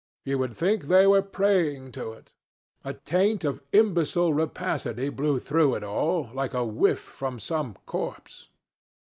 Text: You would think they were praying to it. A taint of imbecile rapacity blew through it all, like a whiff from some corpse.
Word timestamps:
You 0.25 0.39
would 0.39 0.55
think 0.57 0.85
they 0.85 1.05
were 1.05 1.21
praying 1.21 1.91
to 1.91 2.11
it. 2.13 2.31
A 2.83 2.93
taint 2.95 3.43
of 3.45 3.61
imbecile 3.71 4.33
rapacity 4.33 5.09
blew 5.09 5.37
through 5.37 5.75
it 5.75 5.83
all, 5.83 6.31
like 6.33 6.55
a 6.55 6.65
whiff 6.65 6.97
from 6.97 7.39
some 7.39 7.75
corpse. 7.85 8.49